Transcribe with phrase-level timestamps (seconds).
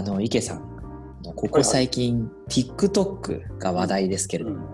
[0.00, 0.62] あの池さん
[1.36, 4.66] ここ最近、TikTok が話題ですけれども、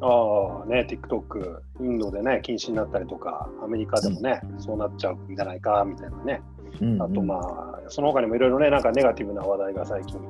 [0.00, 6.42] ああね、TikTok、インドでね、禁止になったりとか、アメリカでもね、そうなっちゃうんじゃないかみたいなね、
[6.80, 10.20] うんうんあとまあ、その他にもいろいろね、なんかネガティブな話題が最近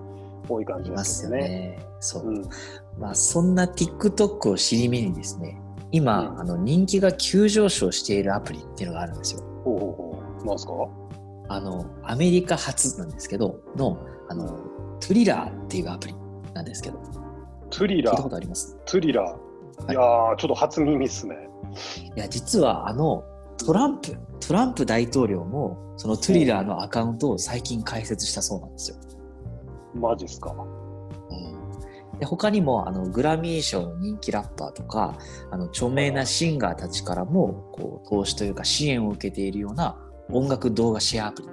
[0.48, 1.38] 多い感じですすよね。
[1.38, 1.86] よね。
[2.00, 2.26] そう。
[2.26, 2.42] うん、
[2.98, 5.60] まあ、そんな TikTok を尻目にですね、
[5.90, 9.42] 今、うんあの人気が急上昇しているアプリっていうのがあるんですよ。
[9.64, 10.46] ほうほうほう。
[10.46, 10.72] なんすか？
[11.48, 13.98] あの、アメリカ初なんですけど、の、
[14.32, 14.46] あの、
[14.98, 16.14] Triller っていうアプリ
[16.54, 16.98] なんですけど、
[17.68, 18.78] トゥリラー聞いたこ、とあります？
[18.86, 19.26] Triller。
[19.26, 19.36] は
[19.90, 21.36] いいやー、ちょっと初耳っすね。
[22.16, 23.24] いや、実はあの、
[23.58, 28.96] トランプ、トランプ大統領も、その Triller のアカウントを最近開設したそうなんですよ。
[29.94, 30.54] マジっすか。
[31.30, 35.18] うんで他にもあのグラミー賞の人気ラッパーとか
[35.50, 39.96] あの著名なシンガーたちからもこう投資というか支援を受けているような
[40.30, 41.48] 音楽動画シェアアプリ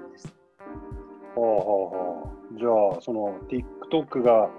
[3.02, 4.50] その TikTok が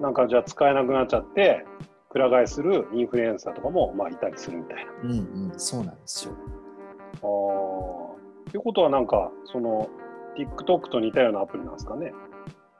[0.00, 1.64] なんかじゃあ使えなくなっちゃって、
[2.10, 4.92] くら替えするインフルエンサーとかもまあいたりするみたいな。
[5.02, 5.14] うんう
[5.48, 6.34] ん、そうなんですよ。
[6.34, 8.50] ああ。
[8.50, 9.88] ということはなんか、その
[10.36, 12.12] TikTok と似たようなアプリなんですかね。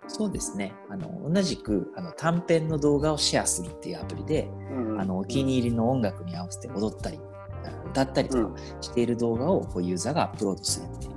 [0.07, 0.75] そうですね。
[0.89, 7.21] あの同じくあの短編の動画をシェアするっていうアプリで、うんうんあのお気に入りの音楽に合わせて踊ったり、
[7.91, 11.13] 歌ったりとかしている動画をこうユーザーがアップロードするっていう。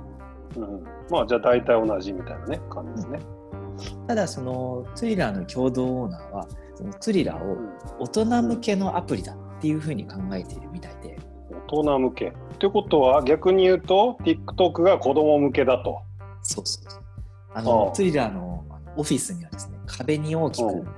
[0.56, 3.18] うんうんまあじゃあ大体同じみたいなね、感じですね。
[4.06, 7.68] ただそのトゥリラーの共同オーナーはそのトゥリラーをうん
[8.00, 11.18] 大人向けのアプリだっていうふうに考えているみたいで、
[11.68, 12.28] 大人向け。
[12.28, 16.02] ってことは逆に言うと TikTok が子供向けだと。
[16.42, 17.02] そうそうそう。
[17.54, 18.64] あの、ああトゥリラーの
[18.96, 20.88] オフィスにはですね、壁に大きく、うん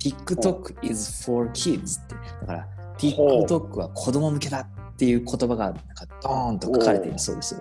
[0.00, 7.60] TikTok is for kids って、だから TikTok は子供向けだっていう言葉がなんかドーンと書かれているそうですよ。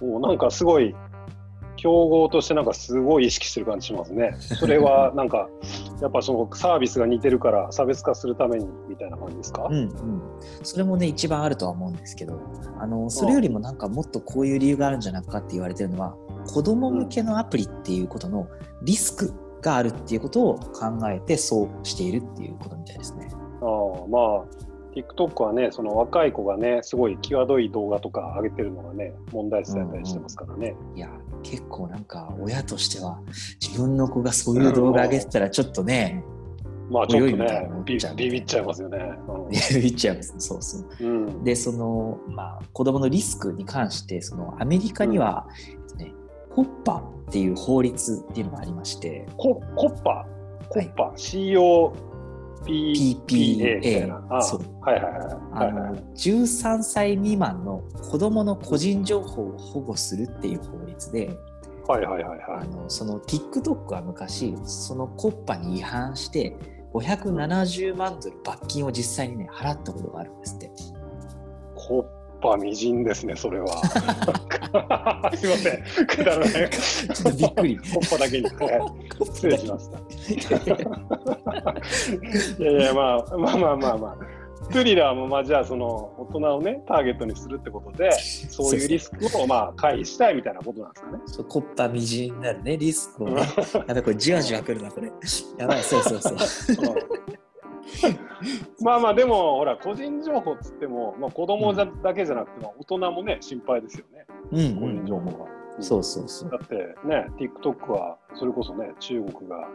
[0.00, 0.94] おなんかすごい
[1.82, 4.36] 競合としてなんかすごい意識してる感じしますね。
[4.38, 5.48] それは なんか
[6.00, 9.66] やっぱそのサービスが似てるから差別化するためにみたいな感じですか？
[9.68, 9.90] うんうん。
[10.62, 12.38] それもね、一番あるとは思うんですけど、
[12.78, 16.14] あの、それよりもなんかもっとこういう理由があるんじゃないかって言われてるのは、
[16.54, 18.46] 子供向けのアプリっていうことの
[18.82, 20.60] リスクがあるっていうことを考
[21.10, 23.28] えてそうしているっていうことみたいですね。
[23.60, 24.44] ああまあ
[24.94, 30.74] TikTok はねその若い子がねすごい際どい動画とか上げてるのがね問題視されたりしてますからね。
[30.96, 31.08] いや、
[31.42, 33.20] 結構なんか親としては
[33.60, 36.24] 自分の子がそういう動画上げてたらちょっとね、
[36.90, 38.98] まあちょっとねビちゃうビビっちゃいますよね。
[39.70, 40.40] 言っちゃいますね。
[40.40, 40.86] そうそう。
[41.00, 41.26] うん。
[41.26, 46.12] うんで、その、まあ、子供のリスクに関して、そのアメリカには、えっとね、
[46.54, 50.26] コッパっていう法律っていうのがありまして、ココッパ？
[50.68, 51.12] コッパ、
[52.64, 54.26] COPPA みたいな。
[54.30, 61.38] あそうはいはいはいあはいはいの13歳未満の子供の個人情報を保護するっていう法律で、
[61.86, 62.40] はいはいはいはい。
[62.62, 66.56] あのその TikTok は昔そのコッパに違反して
[66.94, 70.70] 570万ドル罰金を実際にね払ったことがあるんですって。
[71.74, 73.68] コッパみじんですね、それは。
[75.36, 76.50] すいません、くだらない。
[76.70, 77.76] ちょっとびっくり。
[77.78, 78.46] コッパだけに。
[78.46, 79.98] はい失礼しました。
[82.62, 84.42] いやいや、まあ、まあまあまあまあ。
[84.72, 91.18] トゥリラーもまあじゃあその大人をねターゲットにするってことでそういうリスクをまあ回避したいみたいなことなんですかね。
[91.26, 93.42] そうコッパみじんになるね、リスクをね。
[93.42, 95.12] やばい、これじわじわくるな、これ。
[95.58, 96.36] やばい、そうそうそう。
[98.82, 105.62] うんまあまあでもほら個人情報っつっても、まあ、子供じゃだけじゃなくても大人もね心配ですよねうん個人情報が。
[105.80, 106.50] そうそうそう。
[106.50, 106.74] だって
[107.06, 109.68] ね TikTok はそれこそね中国が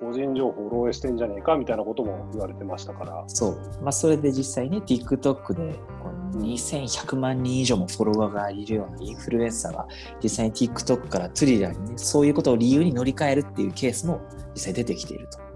[0.00, 3.24] 個人情報を漏洩してんじゃねえかみたいなことも言われてましたから。
[3.26, 3.58] そう。
[3.82, 9.86] まあ、それで実際ね、TikTok でこう2100万人以上もフォロワーがいるようなインフルエンサーが
[10.22, 14.20] 実際に TikTok からトゥリラーにね、そういうことを理由に乗り換えるっていうケースも
[14.54, 15.47] 実際出てきていると。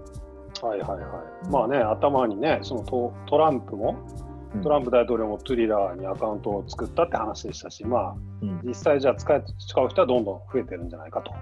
[0.63, 1.49] はいはいはい。
[1.49, 3.97] まあね頭にねそのトトランプも
[4.61, 11.33] トランプ大統領もトゥリラーにアカウントを作ったって話でしたし、まあうん実際じゃあ使い使う人はどんどん増えてるんじゃないかと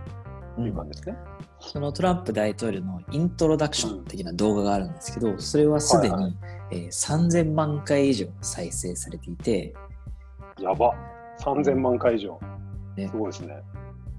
[0.57, 1.17] うんいう感じですね。
[1.59, 6.35] そのトランプ大統領のイントロダクション的な動画があるんですけど、それはすでに、はいはい
[6.71, 9.73] えー3000万回以上再生されていて、
[10.59, 10.93] やば
[11.39, 12.39] 3000万回以上。
[12.95, 13.61] ねすごいですね。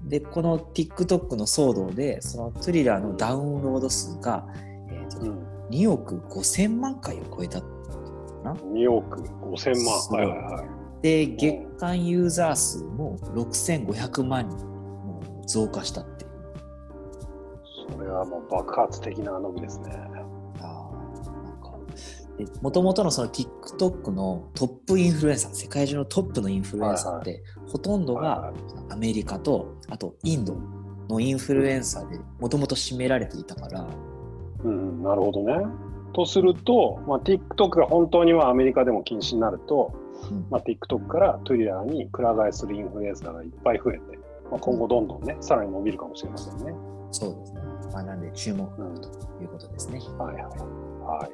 [0.05, 4.45] で、この TikTok の騒動で、そのトゥリラーのダウンロード数が、
[4.89, 7.67] えーとうん、2億5000万回を超えたか
[8.43, 8.53] な。
[8.53, 10.27] 2億5000すご万。
[10.27, 11.01] はいいはいはい。
[11.01, 16.31] で、月間ユーザー数も6500万人も増加したっていう。
[17.91, 19.91] それはもう爆発的な伸びですね。
[20.61, 21.73] あーなんか
[22.61, 28.53] もともとのその TikTok のトップインフルエンサー、世界中のトップのインフルエンサーって、ほとんどがはいはい
[28.91, 30.55] アメリカと、あとインド
[31.09, 33.87] のインフルエンサーでもともと占められていたから、
[34.63, 35.65] うん、なるほどね。
[36.13, 39.93] とすると、まあ、TikTok が本当にはアメリカでも禁止になると、
[40.31, 44.17] うんまあ、TikTok から Twitter にくら替えするインフルエンサーがいっぱい増えて、
[44.49, 46.73] まあ、今後どんどんね、さらに伸びるかもしれませんね。
[47.11, 47.61] そうですね。
[47.91, 48.81] まあ、なんで注目と
[49.41, 49.99] いうことですね。
[50.17, 50.43] はいはい。
[50.43, 51.31] はい。